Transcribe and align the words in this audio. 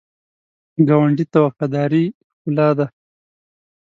ګاونډي 0.87 1.25
ته 1.31 1.37
وفاداري 1.45 2.03
ښکلا 2.31 2.67
ده 2.77 2.85